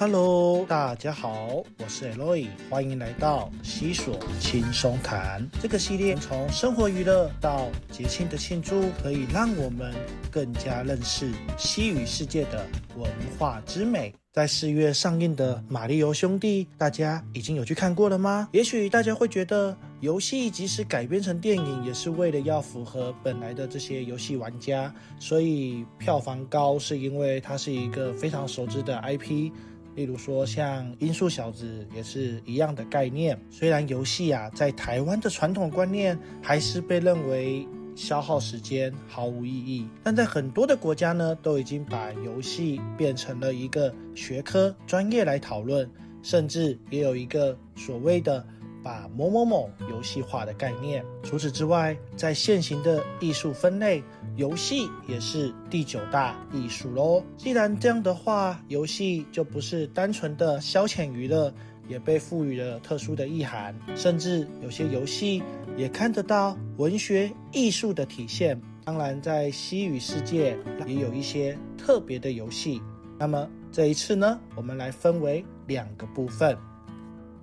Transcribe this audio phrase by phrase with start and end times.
[0.00, 5.46] Hello，大家好，我是 Eloy，欢迎来到西索轻松谈。
[5.60, 9.94] 这个系列从生活娱乐到节庆的庆祝，可以让我们
[10.30, 12.66] 更加认识西语世界的
[12.96, 14.14] 文化之美。
[14.32, 18.48] 在四月上映的《马里奥兄弟》，大家已经有去看过了吗？
[18.52, 29.52] 也许大家会觉得，游戏即使改编成电影，也是为了要符合本来的这些游戏玩家，所以票房高，是因为它是一个非常熟知的 IP。
[30.00, 33.38] 例如说，像《音速小子》也是一样的概念。
[33.50, 37.68] 虽然游戏啊，在台湾的传统观念还是被认为。
[37.96, 45.86] 消耗时间毫无意义，但在很多的国家呢，都已经把游戏变成了一个学科专业来讨论，
[46.22, 48.42] 甚至也有一个所谓的
[48.82, 51.04] 把某某某游戏化的概念。
[51.22, 54.02] 除此之外，在现行的艺术分类，
[54.36, 57.22] 游戏也是第九大艺术喽。
[57.36, 61.52] 既然这样的话，游戏就不是单纯的消遣娱乐。
[61.88, 65.42] 也被赋予了特殊的意涵，甚至有些游戏
[65.76, 68.56] 也看得到文学艺术的体现。
[68.84, 72.80] 当然，在西语世界也有一些特别的游戏。
[73.18, 76.56] 那么这一次呢，我们来分为两个部分，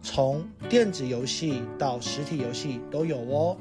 [0.01, 3.57] 从电子游戏到实体游戏都有哦。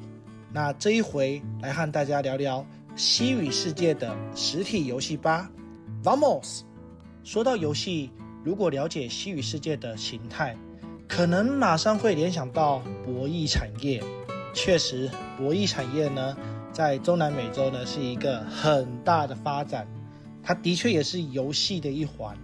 [0.53, 5.51] 那这一回来和大家聊聊西语世界的实体游戏吧。
[6.03, 6.62] Vamos！
[7.25, 8.11] 说到游戏，
[8.45, 10.57] 如果了解西语世界的形态。
[11.09, 14.03] 可能马上会联想到博弈产业，
[14.53, 16.37] 确实，博弈产业呢，
[16.73, 19.87] 在中南美洲呢是一个很大的发展，
[20.42, 22.37] 它的确也是游戏的一环。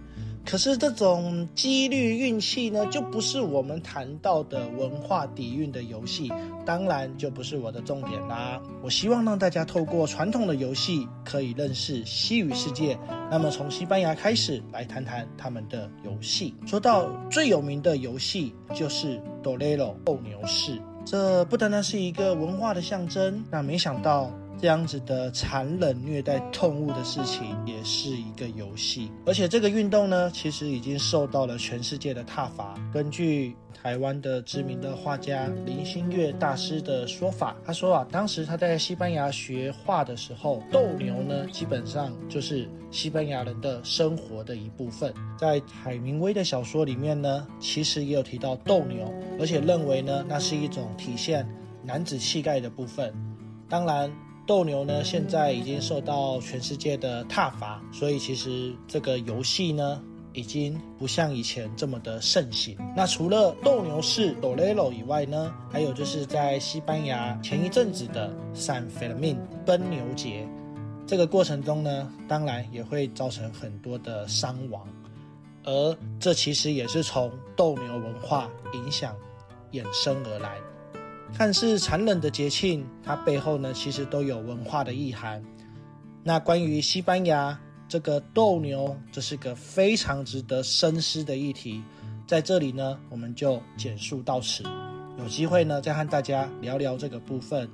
[0.45, 6.31] 可是这种几率运气呢，就不是我们谈到的文化底蕴的游戏，
[6.65, 8.61] 当然就不是我的重点啦。
[8.83, 12.97] 我希望让大家透过传统的游戏，可以认识西语世界。
[13.31, 16.53] 那么从西班牙开始来谈谈他们的游戏。
[16.67, 24.29] 说到最有名的游戏，就是斗雷罗斗牛士，这不单单是一个文化的象征，那没想到。
[24.59, 32.73] 这样子的残忍虐待动物的事情也是一个游戏，而且这个运动呢，其实已经受到了全世界的挞伐。
[32.93, 45.13] 根据台湾的知名的画家林心月大师的说法，他说啊，当时他在西班牙学画的时候，斗牛呢，基本上就是西班牙人的生活的一部分。
[45.37, 51.45] 在海明威的小说里面呢，其实也有提到斗牛，而且认为呢，那是一种体现
[51.83, 53.13] 男子气概的部分。
[53.67, 54.09] 当然。
[54.45, 62.77] 斗牛呢，现在已经受到全世界的挞伐，所以其实这个游戏呢，已经不像以前这么的盛行。
[62.95, 70.45] 那除了斗牛士 （Dolero） 以外呢，还有就是在西班牙前一阵子的 San Fermin 奔牛节，
[71.07, 74.85] 这个过程中呢，当然也会造成很多的伤亡，
[75.63, 79.15] 而这其实也是从斗牛文化影响
[79.71, 80.57] 衍生而来。
[81.35, 85.43] 看似残忍的节庆，它背后呢，其实都有文化的意涵。
[86.23, 91.83] 那关于西班牙这个斗牛，这是个非常值得深思的议题。
[92.27, 94.63] 在这里呢，我们就简述到此。
[95.17, 97.67] 有机会呢，再和大家聊聊这个部分。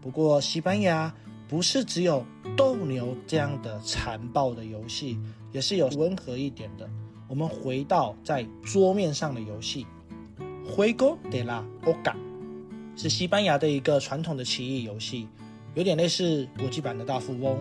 [0.00, 1.12] 不过，西班牙
[1.48, 2.24] 不是只有
[2.56, 5.18] 斗牛这样的残暴的游戏，
[5.52, 6.88] 也是有温和一点的。
[7.28, 9.84] 我们回到在桌面上的游戏
[10.64, 12.14] ，Juego de la Oca。
[12.96, 15.26] 是西班牙的一个传统的棋艺游戏，
[15.74, 17.58] 有点类似国际版的大富翁。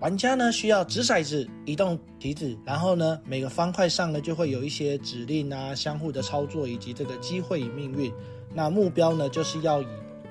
[0.00, 8.12] 玩家呢需要掷骰子、移动棋子，然后呢每个方块上呢就会有一些指令啊，相互的操作以及这个机会与命运。
[8.52, 9.86] 那目标呢就是要以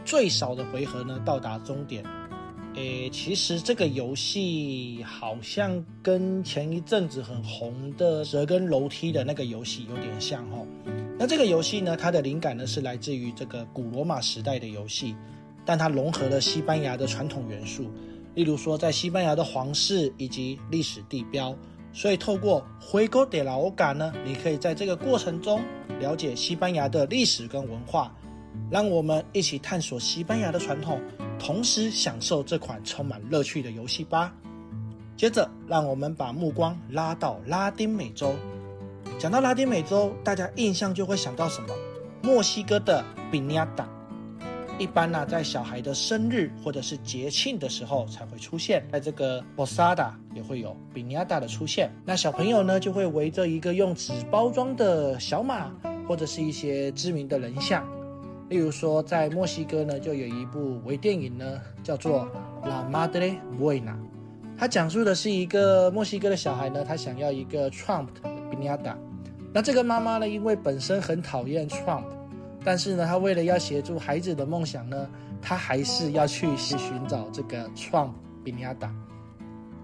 [0.06, 2.04] 最少的回合呢到达终点。
[2.76, 10.66] 诶，其实这个游戏好像跟前一阵子很红的蛇跟楼梯的那个游戏有点像哦。
[11.18, 15.16] 那这个游戏呢，它的灵感呢是来自于这个古罗马时代的游戏，
[15.64, 17.90] 但它融合了西班牙的传统元素，
[18.34, 21.56] 例如说在西班牙的皇室以及历史地标，
[21.94, 25.62] 所以透过回勾德拉欧嘎呢，你可以在这个过程中
[26.00, 28.14] 了解西班牙的历史跟文化，
[28.70, 31.00] 让我们一起探索西班牙的传统，
[31.40, 34.34] 同时享受这款充满乐趣的游戏吧。
[35.16, 38.36] 接着，让我们把目光拉到拉丁美洲。
[39.24, 41.70] 讲到拉丁美洲，大家印象就会想到什么？
[42.22, 43.88] 墨西哥的比尼亚达，
[44.78, 51.90] 一般呢在小孩的生日或者是节庆的时候才会出现，在这个波萨达也会有比尼亚达的出现。
[52.04, 55.72] 那小朋友呢就会围着一个用纸包装的小马，
[56.06, 57.82] 或者是一些知名的人像。
[58.50, 62.28] 例如说，在墨西哥呢就有一部微电影呢，叫做
[62.68, 63.94] 《La Madre Buena》，
[64.58, 68.10] 它讲述的是一个墨西哥的小孩呢，他想要一个 Trump。
[68.52, 68.96] 比尼亚达，
[69.54, 72.06] 那这个妈妈呢，因为本身很讨厌 Trump，
[72.66, 75.08] 但是呢，她为了要协助孩子的梦想呢，
[75.42, 78.10] 她还是要去寻找这个 Trump
[78.44, 78.94] 比尼亚达。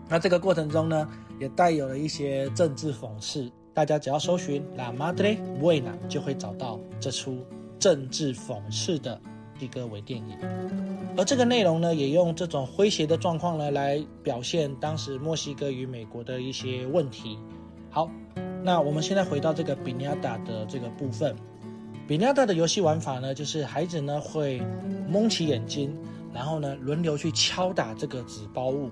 [0.08, 1.08] 那这个过程中呢，
[1.40, 3.52] 也带有了一些政治讽刺。
[3.72, 7.46] 大家只要搜寻 La Madre Buena，就会找到这出
[7.78, 9.22] 政治讽刺的
[9.60, 10.36] 一个微电影。
[11.16, 17.38] 而这个内容呢，也用这种诙谐的状况呢，来表现当时墨西哥与美国的一些问题。
[17.92, 18.10] 好，
[18.64, 21.36] 那我们现在回到这个比尼亚达的这个部分。
[22.08, 24.62] 比尼亚达的游戏玩法呢，就是孩子呢会
[25.08, 25.96] 蒙起眼睛，
[26.34, 28.90] 然后呢轮流去敲打这个纸包物。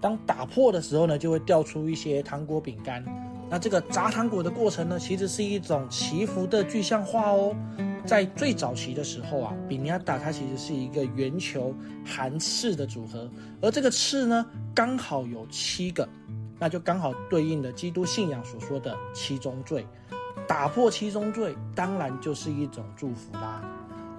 [0.00, 3.04] 当打破的时候呢，就会掉出一些糖果饼干。
[3.48, 7.54] 那这个砸糖果的过程呢，其实是一种祈福的具象化哦。
[8.04, 11.74] 在最早期的时候啊，比尼亚达它其实是一个圆球
[12.04, 13.28] 含刺的组合，
[13.60, 16.08] 而这个刺呢，刚好有七个，
[16.58, 19.86] 那就刚好对应了基督信仰所说的七宗罪。
[20.46, 23.62] 打破七宗罪，当然就是一种祝福啦。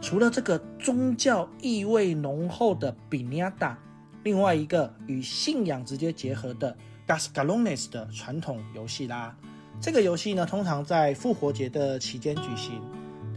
[0.02, 3.78] 除了这个宗教意味浓厚的比尼亚达，
[4.24, 6.76] 另外一个与信仰直接结合的。
[7.08, 9.34] Gascalones 的传统游戏啦，
[9.80, 12.82] 这个游戏呢，通常在复活节的期间举行。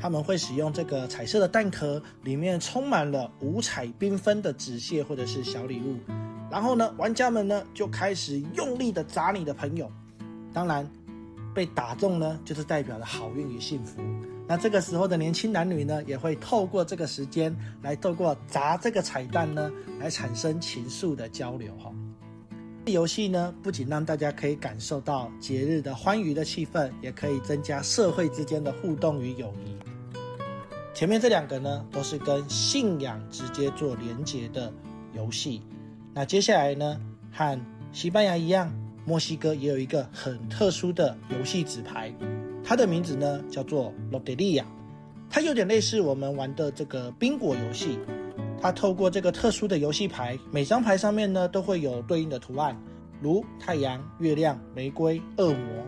[0.00, 5.98] 他们会使用这个彩色的蛋壳，里面充满了五彩缤纷的纸屑或者是小礼物。
[6.50, 9.90] 然后呢，玩家们呢就开始用力的砸你的朋友。
[10.52, 10.84] 当然，
[11.54, 14.02] 被打中呢，就是代表了好运与幸福。
[14.48, 19.70] 那这个时候的年轻男女呢，也会透过这个时间来透过砸这个彩蛋呢，
[20.00, 21.92] 来产生情愫的交流哈。
[22.86, 29.76] 游戏呢，不仅让大家可以感受到节日的欢愉的气氛，也可以增加社会之间的互动与友谊。
[30.92, 34.72] 前面这两个呢，都是跟信仰直接做连结的
[35.14, 35.62] 游戏。
[36.12, 37.00] 那接下来呢，
[37.32, 37.58] 和
[37.92, 38.72] 西班牙一样，
[39.04, 42.12] 墨西哥也有一个很特殊的游戏纸牌，
[42.64, 44.64] 它的名字呢叫做 Loteria，
[45.30, 47.98] 它有点类似我们玩的这个宾果游戏。
[48.60, 52.76] 它透过这个特殊的游戏牌，每张牌上面呢都会有对应的图案，
[53.20, 55.86] 如太阳、月亮、玫瑰、恶魔。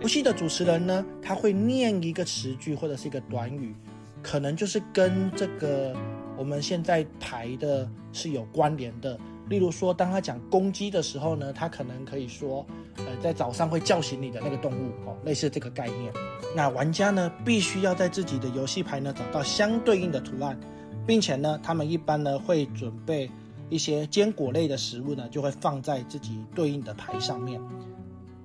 [0.00, 3.74] 游戏的主持人呢，他会念一个词句或者是一个短语，
[4.22, 5.94] 可能就是跟这个
[6.38, 9.18] 我们现在牌的是有关联的。
[9.50, 12.64] 例如说，当他讲公鸡的时候呢，他可能可以说，
[12.96, 16.10] 呃，在早上会叫醒你的那个动物哦，类似这个概念。
[16.56, 20.58] 那玩家呢，必须要在自己的游戏牌呢找到相对应的图案。
[21.06, 23.28] 并且呢，他们一般呢会准备
[23.68, 27.60] 一些坚果类的食物呢，就会放在自己对应的牌上面。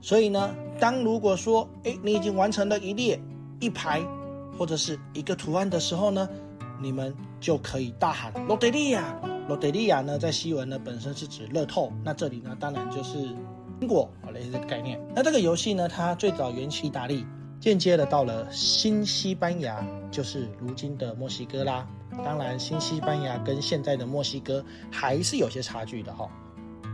[0.02, 3.19] 所以呢，当如果说，哎，你已经完成了一列、
[3.60, 4.02] 一排
[4.57, 6.28] 或者是一个图案的时候呢，
[6.81, 9.16] 你们就可以大喊“罗德利亚”。
[9.47, 13.27] 罗德利亚呢，在西文呢本身是指乐透，那这里呢当然就是
[13.80, 15.00] 苹果，好类似这个概念。
[15.15, 17.25] 那这个游戏呢，它最早源起意大利，
[17.59, 21.88] 间接的到了新西班牙，就是如今的墨西哥啦。
[22.24, 26.27] 当然，新西班牙跟现在的墨西哥还是有些差距的哈。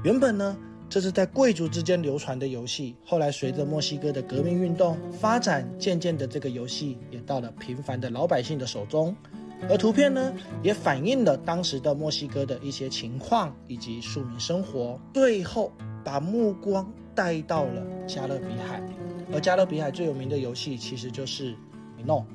[0.04, 0.58] 原本呢，
[0.90, 9.16] 这是在贵族之间流传的游戏，后来随着墨西哥的革命运动发展，渐渐的这个游戏也到了平凡的老百姓的手中。
[9.70, 15.00] 而图片呢，也反映了当时的墨西哥的一些情况以及庶民生活。
[15.14, 15.72] 最后，
[16.04, 18.82] 把目光带到了加勒比海，
[19.32, 21.56] 而加勒比海最有名的游戏其实就是
[21.96, 22.26] 米诺。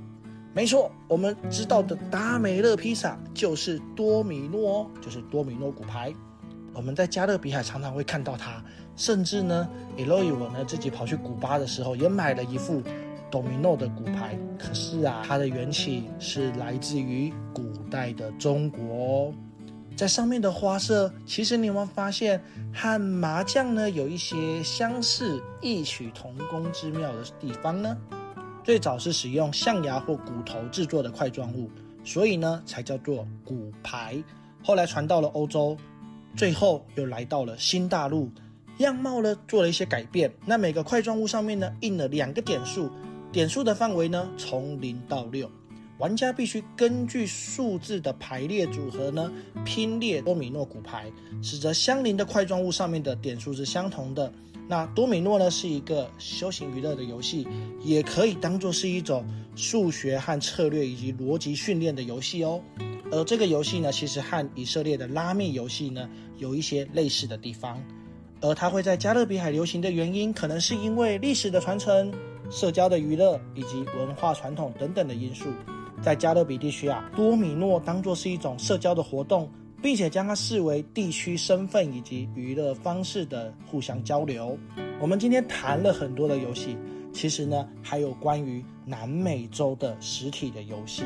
[0.55, 6.15] 没错，我们知道的达美乐披萨就是多米诺，就是多米诺骨牌。
[6.73, 8.65] 我们在加勒比海常常会看到它，
[8.97, 12.83] 甚至呢，Eloy 我呢自己跑去古巴的时候也买了一副
[13.37, 14.35] 多米诺的骨牌。
[14.59, 19.35] 可是啊，它的缘起是来自于古代的中国哦，
[19.95, 27.95] 在上面的花色，其实你有没有发现和麻将呢有一些相似、异曲同工之妙的地方呢？
[28.65, 31.71] 最早是使用象牙或骨头制作的块状物，
[32.03, 34.17] 所以呢才叫做骨牌。
[34.63, 35.77] 后来传到了欧洲，
[36.35, 38.31] 最后又来到了新大陆，
[38.79, 40.33] 样貌呢做了一些改变。
[40.47, 42.91] 那每个块状物上面呢印了两个点数，
[43.37, 45.47] 点数的范围呢从零到六，
[45.99, 49.31] 玩家必须根据数字的排列组合呢
[49.63, 51.13] 拼列多米诺骨牌，
[51.43, 54.33] 使得相邻的块状物上面的点数是相同的。
[54.67, 57.47] 那多米诺呢是一个休闲娱乐的游戏，
[57.85, 59.23] 也可以当做是一种
[59.55, 62.59] 数学和策略以及逻辑训练的游戏哦。
[63.13, 67.79] 而这个游戏呢，其实和以色列的拉密游戏呢有一些类似的地方。
[68.41, 72.13] 而它会在加勒比海流行的原因，可能是因为历史的传承、
[72.51, 75.47] 社交的娱乐以及文化传统等等的因素。
[76.03, 79.49] 在加勒比地区啊，多米诺当做是一种社交的活动。
[79.83, 84.59] 并且将它视为地区身份以及娱乐方式的互相交流。
[84.99, 86.77] 我们今天谈了很多的游戏，
[87.13, 91.05] 其实呢，还有关于南美洲的实体的游戏。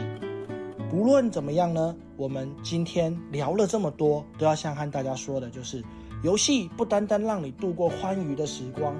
[0.89, 5.83] 不论怎么样呢，我们今天聊了这么多，都要想和大家说的就是，
[6.23, 8.95] 游戏不单单让你度过欢愉的时光，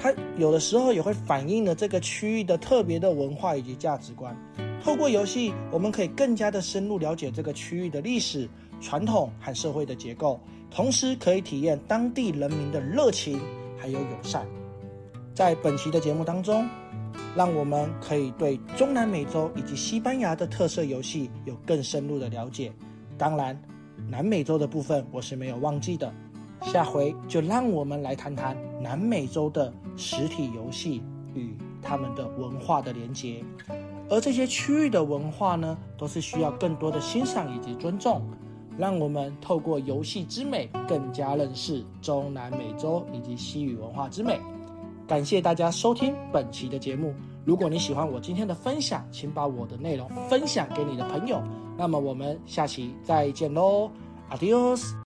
[0.00, 4.34] 它有的时候也会反映了这个区域的特别的文化以及价值观。
[4.82, 8.48] 透过游戏，我们可以更加的深入了解这个区域的历史、
[8.80, 13.38] 传统和社会的结构，同时可以体验当地人民的热情
[13.78, 14.46] 还有友善。
[15.34, 16.66] 在本期的节目当中，
[17.36, 22.72] 让我们可以对中南美洲以及西班牙的特色游戏有更深入的了解。
[23.16, 23.56] 当然，
[24.08, 26.12] 南美洲的部分我是没有忘记的。
[26.62, 31.02] 下回就让我们来谈谈南美洲的实体游戏
[31.34, 33.42] 与他们的文化的连结。
[34.08, 38.22] 而这些区域的文化呢，都是需要更多的欣赏以及尊重。
[38.78, 44.40] 让我们透过游戏之美，更加认识中南美洲以及西语文化之美。
[45.06, 47.12] 感谢大家收听本期的节目。
[47.44, 51.42] 如果你喜欢我今天的分享，请把我的内容分享给你的朋友。
[51.76, 53.90] 那么我们下期再见喽
[54.30, 54.92] ，Adios。